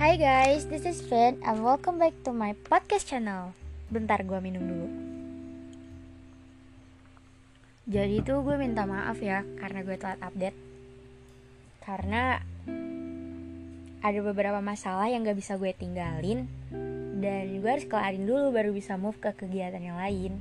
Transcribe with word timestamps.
Hai 0.00 0.16
guys, 0.16 0.64
this 0.64 0.88
is 0.88 1.04
Finn 1.04 1.36
and 1.44 1.60
welcome 1.60 2.00
back 2.00 2.16
to 2.24 2.32
my 2.32 2.56
podcast 2.64 3.04
channel. 3.04 3.52
Bentar 3.92 4.24
gue 4.24 4.40
minum 4.40 4.64
dulu. 4.64 4.88
Jadi 7.84 8.24
itu 8.24 8.32
gue 8.40 8.56
minta 8.56 8.88
maaf 8.88 9.20
ya 9.20 9.44
karena 9.60 9.84
gue 9.84 10.00
telat 10.00 10.16
update. 10.24 10.56
Karena 11.84 12.40
ada 14.00 14.20
beberapa 14.24 14.64
masalah 14.64 15.12
yang 15.12 15.20
gak 15.20 15.36
bisa 15.36 15.60
gue 15.60 15.68
tinggalin 15.76 16.48
dan 17.20 17.60
gue 17.60 17.68
harus 17.68 17.84
kelarin 17.84 18.24
dulu 18.24 18.56
baru 18.56 18.72
bisa 18.72 18.96
move 18.96 19.20
ke 19.20 19.36
kegiatan 19.36 19.84
yang 19.84 20.00
lain. 20.00 20.40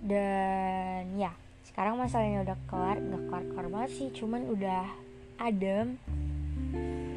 Dan 0.00 1.20
ya, 1.20 1.36
sekarang 1.68 2.00
masalahnya 2.00 2.40
udah 2.40 2.56
kelar, 2.72 2.96
gak 3.04 3.22
kelar-kelar 3.28 3.66
banget 3.68 3.90
sih, 4.00 4.08
cuman 4.16 4.48
udah 4.48 4.88
adem 5.36 6.00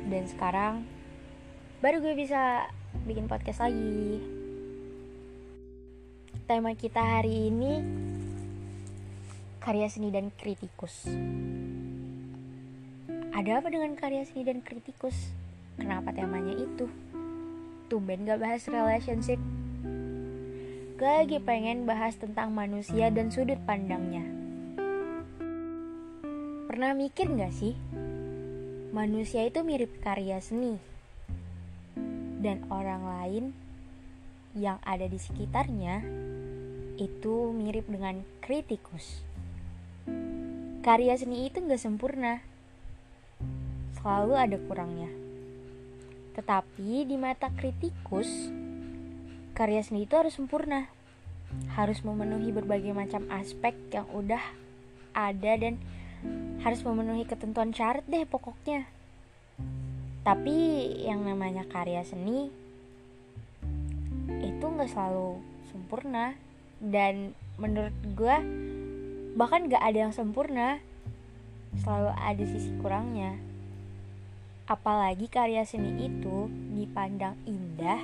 dan 0.05 0.29
sekarang 0.29 0.85
baru 1.81 2.01
gue 2.01 2.13
bisa 2.13 2.69
bikin 3.09 3.25
podcast 3.25 3.65
lagi. 3.65 4.21
Tema 6.45 6.77
kita 6.77 7.01
hari 7.01 7.49
ini 7.49 7.81
karya 9.57 9.89
seni 9.89 10.13
dan 10.13 10.29
kritikus. 10.29 11.09
Ada 13.33 13.59
apa 13.59 13.67
dengan 13.73 13.97
karya 13.97 14.23
seni 14.29 14.45
dan 14.45 14.61
kritikus? 14.61 15.33
Kenapa 15.75 16.13
temanya 16.13 16.53
itu? 16.53 16.85
Tumben 17.89 18.29
gak 18.29 18.45
bahas 18.45 18.63
relationship? 18.69 19.41
Gue 20.95 21.11
lagi 21.11 21.41
pengen 21.41 21.83
bahas 21.89 22.15
tentang 22.15 22.53
manusia 22.53 23.11
dan 23.11 23.33
sudut 23.33 23.59
pandangnya. 23.65 24.23
Pernah 26.69 26.95
mikir 26.95 27.27
gak 27.35 27.51
sih 27.51 27.75
manusia 28.95 29.43
itu 29.43 29.59
mirip 29.59 29.99
karya 29.99 30.39
seni, 30.39 30.79
dan 32.39 32.63
orang 32.71 33.03
lain 33.03 33.45
yang 34.55 34.79
ada 34.87 35.03
di 35.03 35.19
sekitarnya 35.19 35.99
itu 36.95 37.51
mirip 37.51 37.91
dengan 37.91 38.23
kritikus. 38.39 39.19
Karya 40.79 41.11
seni 41.19 41.43
itu 41.43 41.59
gak 41.59 41.83
sempurna, 41.83 42.39
selalu 43.99 44.33
ada 44.39 44.55
kurangnya. 44.63 45.11
Tetapi 46.39 47.03
di 47.03 47.19
mata 47.19 47.51
kritikus, 47.51 48.31
karya 49.59 49.83
seni 49.83 50.07
itu 50.07 50.15
harus 50.15 50.39
sempurna, 50.39 50.87
harus 51.75 51.99
memenuhi 51.99 52.55
berbagai 52.55 52.95
macam 52.95 53.27
aspek 53.27 53.75
yang 53.91 54.07
udah 54.15 54.55
ada 55.11 55.51
dan 55.59 55.83
harus 56.65 56.81
memenuhi 56.81 57.23
ketentuan 57.29 57.69
syarat 57.71 58.05
deh 58.09 58.25
pokoknya. 58.25 58.89
Tapi 60.25 60.57
yang 61.05 61.21
namanya 61.21 61.65
karya 61.69 62.01
seni 62.01 62.49
itu 64.41 64.65
nggak 64.65 64.89
selalu 64.89 65.37
sempurna. 65.69 66.33
Dan 66.81 67.37
menurut 67.55 67.95
gue 68.17 68.35
bahkan 69.39 69.69
gak 69.71 69.83
ada 69.83 70.09
yang 70.09 70.13
sempurna. 70.13 70.81
Selalu 71.79 72.11
ada 72.15 72.43
sisi 72.43 72.71
kurangnya. 72.81 73.37
Apalagi 74.65 75.29
karya 75.29 75.61
seni 75.63 76.09
itu 76.09 76.49
dipandang 76.73 77.37
indah 77.45 78.01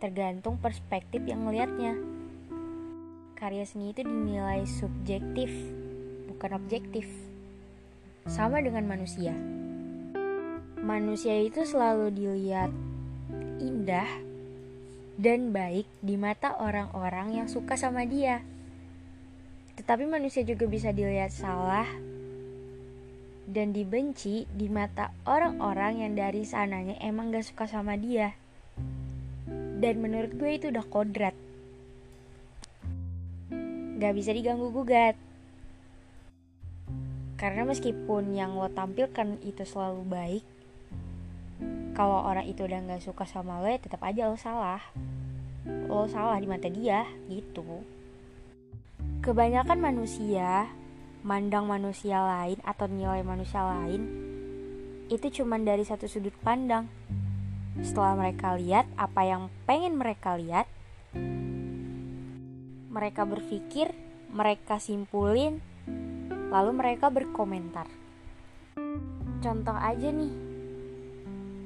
tergantung 0.00 0.56
perspektif 0.56 1.20
yang 1.28 1.44
melihatnya 1.44 1.92
karya 3.40 3.64
seni 3.64 3.96
itu 3.96 4.04
dinilai 4.04 4.68
subjektif 4.68 5.48
bukan 6.40 6.56
objektif. 6.56 7.04
Sama 8.24 8.64
dengan 8.64 8.88
manusia. 8.88 9.36
Manusia 10.80 11.36
itu 11.36 11.68
selalu 11.68 12.16
dilihat 12.16 12.72
indah 13.60 14.08
dan 15.20 15.52
baik 15.52 15.84
di 16.00 16.16
mata 16.16 16.56
orang-orang 16.56 17.36
yang 17.36 17.48
suka 17.52 17.76
sama 17.76 18.08
dia. 18.08 18.40
Tetapi 19.76 20.08
manusia 20.08 20.40
juga 20.40 20.64
bisa 20.64 20.96
dilihat 20.96 21.28
salah 21.28 21.84
dan 23.44 23.76
dibenci 23.76 24.48
di 24.48 24.72
mata 24.72 25.12
orang-orang 25.28 26.08
yang 26.08 26.16
dari 26.16 26.48
sananya 26.48 26.96
emang 27.04 27.36
gak 27.36 27.52
suka 27.52 27.68
sama 27.68 28.00
dia. 28.00 28.32
Dan 29.76 30.00
menurut 30.00 30.32
gue 30.40 30.56
itu 30.56 30.72
udah 30.72 30.88
kodrat. 30.88 31.36
Gak 34.00 34.16
bisa 34.16 34.32
diganggu 34.32 34.72
gugat. 34.72 35.20
Karena 37.40 37.64
meskipun 37.64 38.36
yang 38.36 38.52
lo 38.60 38.68
tampilkan 38.68 39.40
itu 39.40 39.64
selalu 39.64 40.04
baik, 40.04 40.44
kalau 41.96 42.20
orang 42.28 42.44
itu 42.44 42.68
udah 42.68 42.84
gak 42.84 43.00
suka 43.00 43.24
sama 43.24 43.64
lo 43.64 43.68
ya 43.72 43.80
tetap 43.80 44.04
aja 44.04 44.28
lo 44.28 44.36
salah. 44.36 44.84
Lo 45.88 46.04
salah 46.04 46.36
di 46.36 46.44
mata 46.44 46.68
dia, 46.68 47.08
gitu. 47.32 47.80
Kebanyakan 49.24 49.80
manusia 49.80 50.68
mandang 51.24 51.68
manusia 51.68 52.20
lain 52.20 52.60
atau 52.64 52.88
nilai 52.88 53.20
manusia 53.20 53.60
lain 53.60 54.08
itu 55.12 55.42
cuma 55.42 55.60
dari 55.60 55.84
satu 55.84 56.08
sudut 56.08 56.32
pandang. 56.40 56.88
Setelah 57.80 58.16
mereka 58.16 58.54
lihat 58.56 58.84
apa 58.94 59.24
yang 59.24 59.42
pengen 59.64 59.96
mereka 59.96 60.36
lihat, 60.36 60.68
mereka 62.92 63.26
berpikir, 63.26 63.90
mereka 64.30 64.78
simpulin, 64.78 65.58
Lalu 66.50 66.70
mereka 66.74 67.06
berkomentar. 67.08 67.86
Contoh 69.40 69.78
aja 69.78 70.10
nih, 70.10 70.34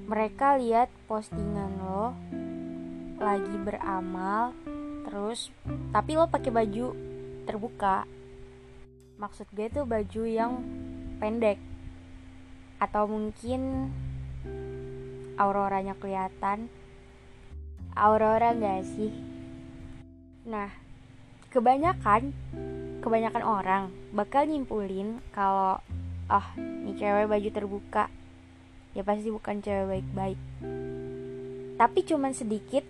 mereka 0.04 0.60
lihat 0.60 0.92
postingan 1.08 1.72
lo 1.80 2.12
lagi 3.16 3.56
beramal, 3.64 4.52
terus 5.08 5.48
tapi 5.88 6.20
lo 6.20 6.28
pakai 6.28 6.52
baju 6.52 6.92
terbuka. 7.48 8.04
Maksud 9.16 9.48
gue 9.56 9.72
tuh 9.72 9.88
baju 9.88 10.22
yang 10.28 10.60
pendek 11.16 11.56
atau 12.76 13.08
mungkin 13.08 13.88
auroranya 15.40 15.96
kelihatan. 15.96 16.68
Aurora 17.94 18.52
gak 18.52 18.84
sih? 18.84 19.12
Nah, 20.44 20.68
kebanyakan 21.48 22.34
kebanyakan 23.04 23.44
orang 23.44 23.92
bakal 24.16 24.48
nyimpulin 24.48 25.20
kalau 25.36 25.76
oh 26.32 26.46
ini 26.56 26.96
cewek 26.96 27.28
baju 27.28 27.48
terbuka. 27.52 28.08
Ya 28.96 29.04
pasti 29.04 29.28
bukan 29.28 29.60
cewek 29.60 29.84
baik-baik. 29.92 30.40
Tapi 31.76 32.00
cuman 32.08 32.32
sedikit 32.32 32.80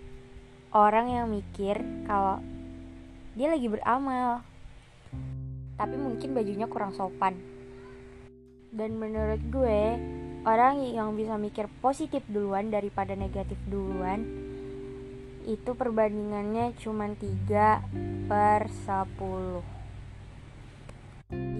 orang 0.71 1.11
yang 1.11 1.27
mikir 1.27 1.83
kalau 2.07 2.39
dia 3.35 3.51
lagi 3.51 3.67
beramal. 3.67 4.39
Tapi 5.75 5.95
mungkin 5.99 6.31
bajunya 6.31 6.71
kurang 6.71 6.95
sopan. 6.95 7.35
Dan 8.71 8.95
menurut 8.95 9.43
gue 9.51 9.99
orang 10.47 10.79
yang 10.79 11.11
bisa 11.19 11.35
mikir 11.35 11.67
positif 11.83 12.23
duluan 12.31 12.71
daripada 12.71 13.19
negatif 13.19 13.59
duluan 13.67 14.23
itu 15.45 15.77
perbandingannya 15.77 16.73
cuma 16.81 17.05
3 17.05 18.25
per 18.25 18.65
10 18.65 19.74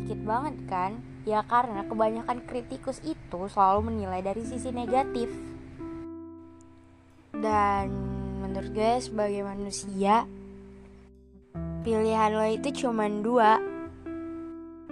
dikit 0.05 0.21
banget 0.21 0.53
kan? 0.69 1.01
Ya 1.25 1.41
karena 1.41 1.81
kebanyakan 1.89 2.45
kritikus 2.45 3.01
itu 3.01 3.49
selalu 3.49 3.89
menilai 3.89 4.21
dari 4.21 4.45
sisi 4.45 4.69
negatif. 4.69 5.33
Dan 7.33 7.89
menurut 8.37 8.69
gue 8.69 9.01
sebagai 9.01 9.41
manusia, 9.41 10.29
pilihan 11.81 12.37
lo 12.37 12.45
itu 12.45 12.85
cuma 12.85 13.09
dua. 13.09 13.57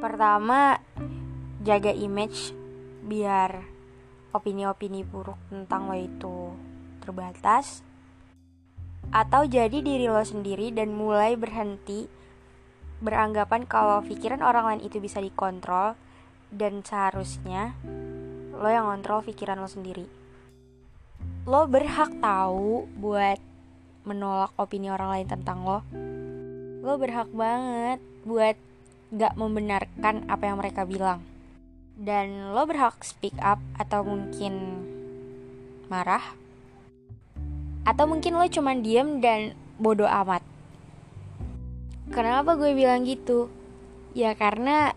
Pertama, 0.02 0.82
jaga 1.62 1.94
image 1.94 2.50
biar 3.06 3.62
opini-opini 4.34 5.06
buruk 5.06 5.38
tentang 5.54 5.94
lo 5.94 5.98
itu 6.02 6.58
terbatas. 7.06 7.86
Atau 9.14 9.46
jadi 9.46 9.78
diri 9.78 10.10
lo 10.10 10.26
sendiri 10.26 10.74
dan 10.74 10.90
mulai 10.98 11.38
berhenti 11.38 12.23
beranggapan 13.04 13.68
kalau 13.68 14.00
pikiran 14.00 14.40
orang 14.40 14.66
lain 14.74 14.82
itu 14.88 15.04
bisa 15.04 15.20
dikontrol 15.20 16.00
dan 16.48 16.80
seharusnya 16.88 17.76
lo 18.56 18.72
yang 18.72 18.88
kontrol 18.88 19.20
pikiran 19.28 19.60
lo 19.60 19.68
sendiri. 19.68 20.08
Lo 21.44 21.68
berhak 21.68 22.16
tahu 22.24 22.88
buat 22.96 23.36
menolak 24.08 24.56
opini 24.56 24.88
orang 24.88 25.20
lain 25.20 25.28
tentang 25.28 25.68
lo. 25.68 25.80
Lo 26.80 26.96
berhak 26.96 27.28
banget 27.36 28.00
buat 28.24 28.56
gak 29.12 29.36
membenarkan 29.36 30.24
apa 30.32 30.44
yang 30.48 30.58
mereka 30.64 30.88
bilang. 30.88 31.20
Dan 32.00 32.56
lo 32.56 32.64
berhak 32.64 33.04
speak 33.04 33.36
up 33.44 33.60
atau 33.76 34.08
mungkin 34.08 34.88
marah. 35.92 36.24
Atau 37.84 38.08
mungkin 38.08 38.40
lo 38.40 38.48
cuman 38.48 38.80
diem 38.80 39.20
dan 39.20 39.60
bodoh 39.76 40.08
amat 40.08 40.53
Kenapa 42.12 42.60
gue 42.60 42.76
bilang 42.76 43.08
gitu? 43.08 43.48
Ya 44.12 44.36
karena 44.36 44.92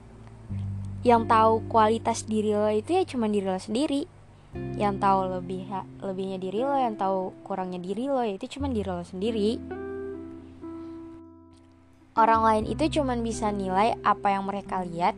yang 1.06 1.30
tahu 1.30 1.62
kualitas 1.70 2.26
diri 2.26 2.50
lo 2.50 2.66
itu 2.66 2.98
ya 2.98 3.06
cuma 3.06 3.30
diri 3.30 3.46
lo 3.46 3.60
sendiri. 3.62 4.10
yang 4.56 4.96
tahu 4.96 5.36
lebih 5.36 5.68
lebihnya 6.00 6.40
diri 6.40 6.64
lo 6.64 6.72
yang 6.72 6.96
tahu 6.96 7.28
kurangnya 7.44 7.76
diri 7.76 8.08
lo 8.08 8.24
ya 8.24 8.40
itu 8.40 8.56
cuma 8.56 8.72
diri 8.72 8.88
lo 8.88 9.04
sendiri 9.04 9.60
orang 12.16 12.40
lain 12.40 12.64
itu 12.64 12.84
cuma 12.96 13.12
bisa 13.20 13.52
nilai 13.52 14.00
apa 14.00 14.32
yang 14.32 14.48
mereka 14.48 14.80
lihat 14.80 15.12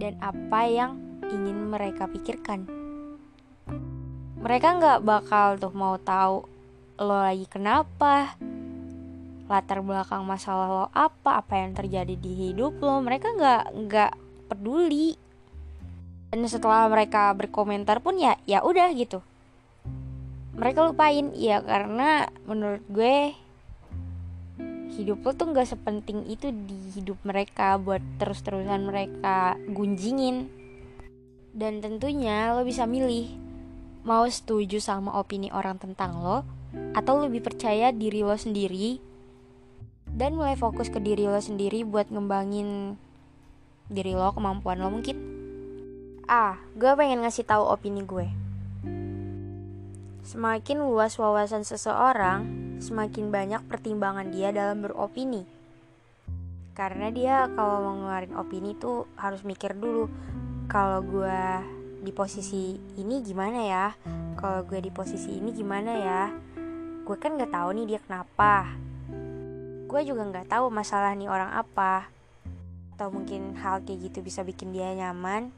dan 0.00 0.16
apa 0.24 0.60
yang 0.64 0.96
ingin 1.28 1.68
mereka 1.68 2.08
pikirkan 2.08 2.64
mereka 4.40 4.80
nggak 4.80 5.04
bakal 5.04 5.60
tuh 5.60 5.74
mau 5.76 6.00
tahu 6.00 6.48
lo 7.04 7.16
lagi 7.20 7.44
kenapa 7.44 8.32
latar 9.50 9.82
belakang 9.82 10.22
masalah 10.22 10.68
lo 10.70 10.86
apa 10.94 11.42
apa 11.42 11.54
yang 11.58 11.74
terjadi 11.74 12.14
di 12.14 12.32
hidup 12.50 12.78
lo 12.78 13.02
mereka 13.02 13.30
nggak 13.34 13.64
nggak 13.86 14.12
peduli. 14.52 15.16
Dan 16.32 16.48
setelah 16.48 16.88
mereka 16.88 17.36
berkomentar 17.36 18.00
pun 18.00 18.16
ya 18.16 18.36
ya 18.48 18.64
udah 18.64 18.88
gitu. 18.96 19.20
Mereka 20.56 20.92
lupain 20.92 21.32
ya 21.36 21.60
karena 21.60 22.28
menurut 22.48 22.84
gue 22.88 23.36
hidup 24.92 25.24
lo 25.24 25.32
tuh 25.32 25.48
nggak 25.52 25.68
sepenting 25.68 26.28
itu 26.28 26.52
di 26.52 26.96
hidup 26.96 27.16
mereka 27.24 27.80
buat 27.80 28.00
terus-terusan 28.20 28.88
mereka 28.88 29.56
gunjingin. 29.68 30.48
Dan 31.52 31.84
tentunya 31.84 32.56
lo 32.56 32.64
bisa 32.64 32.88
milih 32.88 33.28
mau 34.08 34.24
setuju 34.24 34.80
sama 34.80 35.14
opini 35.20 35.52
orang 35.52 35.76
tentang 35.76 36.16
lo 36.20 36.38
atau 36.96 37.28
lebih 37.28 37.44
percaya 37.44 37.92
diri 37.92 38.24
lo 38.24 38.34
sendiri 38.34 39.11
dan 40.12 40.36
mulai 40.36 40.56
fokus 40.60 40.92
ke 40.92 41.00
diri 41.00 41.24
lo 41.24 41.40
sendiri 41.40 41.88
buat 41.88 42.12
ngembangin 42.12 43.00
diri 43.88 44.12
lo 44.12 44.32
kemampuan 44.36 44.80
lo 44.80 44.92
mungkin. 44.92 45.16
Ah 46.28 46.60
gue 46.76 46.92
pengen 46.94 47.24
ngasih 47.24 47.48
tahu 47.48 47.64
opini 47.64 48.04
gue. 48.04 48.28
Semakin 50.22 50.84
luas 50.86 51.18
wawasan 51.18 51.66
seseorang 51.66 52.46
semakin 52.78 53.32
banyak 53.32 53.62
pertimbangan 53.66 54.30
dia 54.30 54.54
dalam 54.54 54.84
beropini. 54.84 55.44
Karena 56.72 57.12
dia 57.12 57.48
kalau 57.52 57.84
mau 57.84 57.94
ngeluarin 58.00 58.34
opini 58.38 58.72
tuh 58.78 59.04
harus 59.18 59.44
mikir 59.44 59.76
dulu 59.76 60.08
kalau 60.70 61.04
gue 61.04 61.42
di 62.00 62.12
posisi 62.14 62.76
ini 62.96 63.20
gimana 63.20 63.60
ya? 63.60 63.86
Kalau 64.40 64.64
gue 64.64 64.80
di 64.80 64.88
posisi 64.88 65.36
ini 65.36 65.52
gimana 65.52 65.92
ya? 65.92 66.22
Gue 67.02 67.16
kan 67.18 67.36
nggak 67.36 67.52
tahu 67.52 67.68
nih 67.76 67.86
dia 67.96 68.00
kenapa 68.00 68.72
gue 69.92 70.08
juga 70.08 70.24
nggak 70.24 70.48
tahu 70.48 70.72
masalah 70.72 71.12
nih 71.12 71.28
orang 71.28 71.52
apa. 71.52 72.08
Atau 72.96 73.12
mungkin 73.12 73.52
hal 73.60 73.84
kayak 73.84 74.08
gitu 74.08 74.24
bisa 74.24 74.40
bikin 74.40 74.72
dia 74.72 74.88
nyaman. 74.96 75.52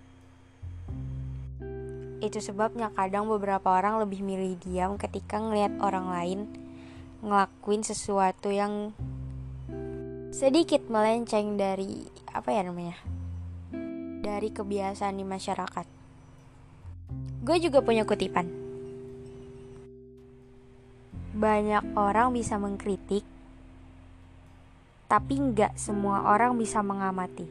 Itu 2.19 2.43
sebabnya 2.43 2.91
kadang 2.91 3.31
beberapa 3.31 3.71
orang 3.71 4.03
lebih 4.03 4.27
milih 4.27 4.59
diam 4.59 4.99
ketika 4.99 5.39
ngelihat 5.39 5.79
orang 5.79 6.11
lain 6.11 6.41
ngelakuin 7.23 7.87
sesuatu 7.87 8.51
yang 8.51 8.91
sedikit 10.35 10.83
melenceng 10.91 11.55
dari 11.55 12.11
apa 12.35 12.51
ya 12.51 12.67
namanya 12.67 12.99
dari 14.19 14.51
kebiasaan 14.51 15.15
di 15.15 15.23
masyarakat. 15.23 15.87
Gue 17.47 17.57
juga 17.63 17.87
punya 17.87 18.03
kutipan. 18.03 18.51
Banyak 21.39 21.95
orang 21.95 22.35
bisa 22.35 22.59
mengkritik 22.59 23.34
tapi 25.07 25.37
nggak 25.37 25.77
semua 25.77 26.33
orang 26.33 26.57
bisa 26.57 26.81
mengamati. 26.81 27.45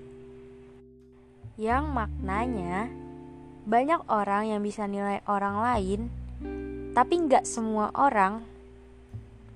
Yang 1.55 1.85
maknanya, 1.93 2.89
banyak 3.63 4.01
orang 4.09 4.49
yang 4.49 4.61
bisa 4.65 4.89
nilai 4.89 5.21
orang 5.29 5.61
lain, 5.61 6.01
tapi 6.97 7.13
nggak 7.23 7.45
semua 7.45 7.93
orang 7.93 8.41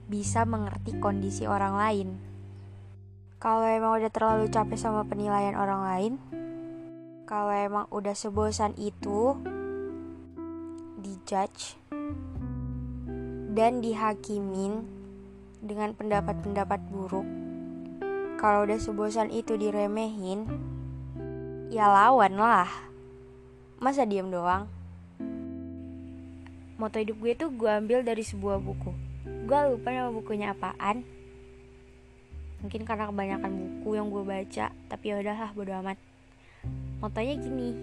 bisa 0.08 0.48
mengerti 0.48 0.96
kondisi 1.02 1.44
orang 1.44 1.74
lain. 1.76 2.10
Kalau 3.38 3.68
emang 3.68 4.02
udah 4.02 4.10
terlalu 4.10 4.50
capek 4.50 4.80
sama 4.80 5.06
penilaian 5.06 5.54
orang 5.54 5.82
lain, 5.84 6.14
kalau 7.28 7.54
emang 7.54 7.86
udah 7.92 8.16
sebosan 8.16 8.74
itu 8.80 9.36
dijudge 10.98 11.78
dan 13.54 13.84
dihakimin 13.84 14.86
dengan 15.62 15.94
pendapat-pendapat 15.94 16.80
buruk 16.88 17.37
kalau 18.38 18.70
udah 18.70 18.78
sebosan 18.78 19.34
itu 19.34 19.58
diremehin, 19.58 20.46
ya 21.74 21.90
lawan 21.90 22.38
lah. 22.38 22.70
Masa 23.82 24.06
diem 24.06 24.30
doang? 24.30 24.70
Moto 26.78 27.02
hidup 27.02 27.18
gue 27.18 27.34
tuh 27.34 27.50
gue 27.50 27.66
ambil 27.66 28.06
dari 28.06 28.22
sebuah 28.22 28.62
buku. 28.62 28.94
Gue 29.50 29.60
lupa 29.74 29.90
nama 29.90 30.14
bukunya 30.14 30.54
apaan. 30.54 31.02
Mungkin 32.62 32.86
karena 32.86 33.10
kebanyakan 33.10 33.52
buku 33.58 33.98
yang 33.98 34.14
gue 34.14 34.22
baca, 34.22 34.70
tapi 34.70 35.06
ya 35.10 35.18
udahlah 35.18 35.50
bodo 35.58 35.74
amat. 35.82 35.98
Motonya 37.02 37.42
gini, 37.42 37.74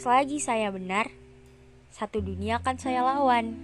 selagi 0.00 0.40
saya 0.40 0.72
benar, 0.72 1.12
satu 1.92 2.24
dunia 2.24 2.64
akan 2.64 2.76
saya 2.80 3.04
lawan. 3.04 3.56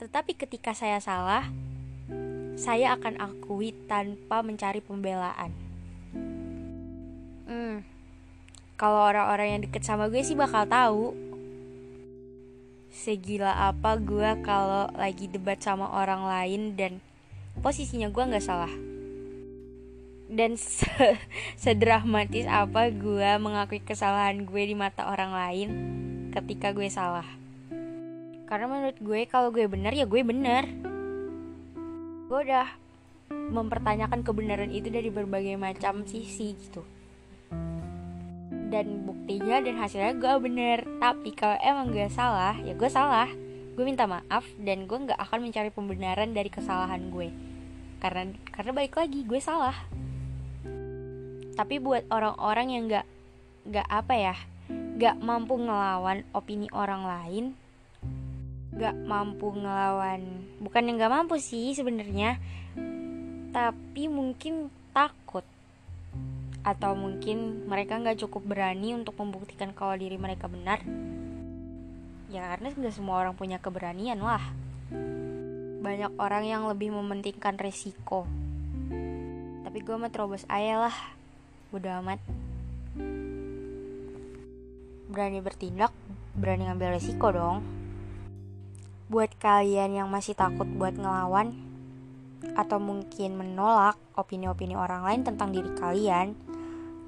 Tetapi 0.00 0.32
ketika 0.36 0.72
saya 0.72 0.96
salah, 1.00 1.52
saya 2.54 2.94
akan 2.94 3.18
akui 3.18 3.74
tanpa 3.90 4.42
mencari 4.46 4.78
pembelaan. 4.78 5.50
Hmm, 7.50 7.82
kalau 8.78 9.10
orang-orang 9.10 9.58
yang 9.58 9.62
deket 9.66 9.82
sama 9.82 10.06
gue 10.06 10.22
sih 10.22 10.38
bakal 10.38 10.62
tahu. 10.66 11.04
Segila 12.94 13.74
apa 13.74 13.98
gue 13.98 14.38
kalau 14.46 14.86
lagi 14.94 15.26
debat 15.26 15.58
sama 15.58 15.90
orang 15.90 16.30
lain 16.30 16.78
dan 16.78 17.02
posisinya 17.58 18.06
gue 18.06 18.22
nggak 18.22 18.46
salah. 18.46 18.70
Dan 20.30 20.54
se 20.54 20.86
sedramatis 21.62 22.46
apa 22.46 22.94
gue 22.94 23.30
mengakui 23.42 23.82
kesalahan 23.82 24.46
gue 24.46 24.62
di 24.62 24.78
mata 24.78 25.10
orang 25.10 25.34
lain 25.34 25.68
ketika 26.30 26.70
gue 26.70 26.86
salah. 26.86 27.26
Karena 28.46 28.70
menurut 28.70 28.98
gue 29.02 29.20
kalau 29.26 29.50
gue 29.50 29.66
benar 29.66 29.90
ya 29.90 30.06
gue 30.06 30.22
benar 30.22 30.93
gue 32.34 32.50
udah 32.50 32.66
mempertanyakan 33.30 34.26
kebenaran 34.26 34.74
itu 34.74 34.90
dari 34.90 35.06
berbagai 35.06 35.54
macam 35.54 36.02
sisi 36.02 36.58
gitu. 36.58 36.82
Dan 38.74 39.06
buktinya 39.06 39.62
dan 39.62 39.78
hasilnya 39.78 40.18
gue 40.18 40.34
bener. 40.42 40.82
Tapi 40.98 41.30
kalau 41.30 41.54
emang 41.62 41.94
gue 41.94 42.10
salah 42.10 42.58
ya 42.66 42.74
gue 42.74 42.90
salah. 42.90 43.30
Gue 43.78 43.86
minta 43.86 44.10
maaf 44.10 44.42
dan 44.58 44.90
gue 44.90 44.98
nggak 44.98 45.14
akan 45.14 45.46
mencari 45.46 45.70
pembenaran 45.70 46.34
dari 46.34 46.50
kesalahan 46.50 47.06
gue. 47.14 47.30
Karena 48.02 48.34
karena 48.50 48.82
baik 48.82 48.98
lagi 48.98 49.22
gue 49.22 49.38
salah. 49.38 49.78
Tapi 51.54 51.78
buat 51.78 52.02
orang-orang 52.10 52.66
yang 52.66 52.82
nggak 52.90 53.06
nggak 53.70 53.86
apa 53.86 54.14
ya 54.18 54.34
nggak 54.98 55.22
mampu 55.22 55.54
ngelawan 55.54 56.26
opini 56.34 56.66
orang 56.74 57.06
lain 57.06 57.54
gak 58.74 58.94
mampu 59.06 59.54
ngelawan. 59.54 60.22
Bukan 60.58 60.86
yang 60.86 60.96
gak 60.98 61.14
mampu 61.14 61.38
sih 61.38 61.74
sebenarnya 61.74 62.38
tapi 63.54 64.10
mungkin 64.10 64.66
takut. 64.90 65.46
Atau 66.66 66.98
mungkin 66.98 67.70
mereka 67.70 68.02
nggak 68.02 68.26
cukup 68.26 68.42
berani 68.42 68.98
untuk 68.98 69.14
membuktikan 69.14 69.70
kalau 69.70 69.94
diri 69.94 70.18
mereka 70.18 70.50
benar. 70.50 70.82
Ya 72.34 72.50
karena 72.50 72.74
nggak 72.74 72.98
semua 72.98 73.22
orang 73.22 73.38
punya 73.38 73.62
keberanian 73.62 74.18
lah. 74.18 74.42
Banyak 75.86 76.18
orang 76.18 76.50
yang 76.50 76.66
lebih 76.66 76.90
mementingkan 76.90 77.54
resiko. 77.62 78.26
Tapi 79.62 79.78
gue 79.78 79.94
mah 79.94 80.10
terobos 80.10 80.42
aja 80.50 80.90
lah. 80.90 80.96
Udah 81.70 82.02
amat. 82.02 82.18
Berani 85.14 85.38
bertindak 85.38 85.94
berani 86.34 86.66
ngambil 86.66 86.98
resiko 86.98 87.30
dong 87.30 87.62
Buat 89.04 89.36
kalian 89.36 89.92
yang 89.92 90.08
masih 90.08 90.32
takut 90.32 90.64
buat 90.64 90.96
ngelawan 90.96 91.52
atau 92.56 92.80
mungkin 92.80 93.36
menolak 93.36 94.00
opini-opini 94.16 94.72
orang 94.76 95.04
lain 95.04 95.22
tentang 95.28 95.52
diri 95.52 95.68
kalian 95.76 96.32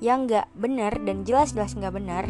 yang 0.04 0.28
gak 0.28 0.48
bener 0.52 0.92
dan 1.08 1.24
jelas-jelas 1.24 1.72
gak 1.72 1.96
bener, 1.96 2.28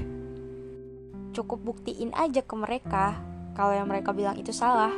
cukup 1.35 1.59
buktiin 1.67 2.15
aja 2.15 2.47
ke 2.47 2.55
mereka 2.55 3.19
kalau 3.59 3.75
yang 3.75 3.91
mereka 3.91 4.15
bilang 4.15 4.39
itu 4.39 4.55
salah. 4.55 4.95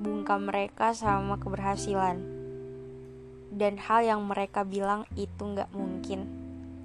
Bungkam 0.00 0.48
mereka 0.48 0.96
sama 0.96 1.36
keberhasilan 1.36 2.18
dan 3.52 3.76
hal 3.76 4.00
yang 4.00 4.20
mereka 4.24 4.64
bilang 4.64 5.04
itu 5.12 5.44
gak 5.52 5.68
mungkin. 5.76 6.24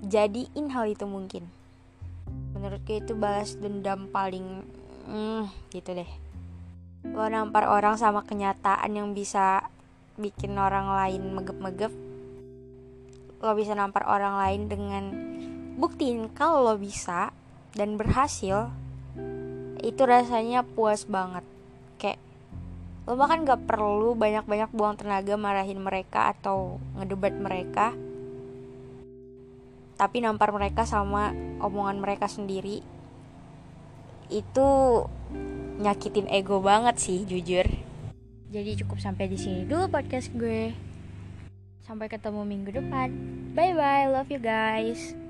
Jadiin 0.03 0.67
hal 0.75 0.91
itu 0.91 1.07
mungkin. 1.07 1.47
Menurutku 2.51 2.99
itu 2.99 3.15
balas 3.15 3.55
dendam 3.55 4.11
paling 4.11 4.67
mm, 5.07 5.71
gitu 5.71 5.95
deh 5.95 6.26
lo 7.13 7.25
nampar 7.29 7.69
orang 7.69 7.95
sama 7.95 8.25
kenyataan 8.25 8.91
yang 8.91 9.13
bisa 9.13 9.67
bikin 10.17 10.57
orang 10.57 10.89
lain 10.89 11.35
megep-megep. 11.37 11.93
Lo 13.39 13.53
bisa 13.53 13.77
nampar 13.77 14.09
orang 14.09 14.35
lain 14.41 14.61
dengan 14.65 15.03
buktiin 15.77 16.33
kalau 16.33 16.65
lo 16.65 16.75
bisa 16.75 17.29
dan 17.77 17.95
berhasil 17.95 18.73
itu 19.79 20.01
rasanya 20.01 20.65
puas 20.65 21.05
banget. 21.05 21.45
Kayak 22.01 22.19
lo 23.05 23.13
bahkan 23.13 23.45
gak 23.45 23.69
perlu 23.69 24.17
banyak-banyak 24.17 24.73
buang 24.73 24.97
tenaga 24.97 25.37
marahin 25.37 25.79
mereka 25.79 26.33
atau 26.33 26.81
ngedebat 26.97 27.37
mereka. 27.37 27.93
Tapi 29.97 30.17
nampar 30.21 30.53
mereka 30.53 30.85
sama 30.85 31.33
omongan 31.61 31.97
mereka 32.01 32.29
sendiri 32.29 32.97
itu 34.27 34.67
nyakitin 35.77 36.27
ego 36.29 36.57
banget 36.59 36.97
sih 36.97 37.23
jujur. 37.25 37.65
Jadi 38.47 38.79
cukup 38.81 38.97
sampai 39.03 39.29
di 39.29 39.37
sini 39.37 39.67
dulu 39.67 39.91
podcast 39.91 40.31
gue. 40.33 40.73
Sampai 41.85 42.11
ketemu 42.11 42.41
minggu 42.43 42.71
depan. 42.73 43.13
Bye 43.53 43.75
bye 43.75 44.09
love 44.09 44.29
you 44.31 44.41
guys 44.41 45.26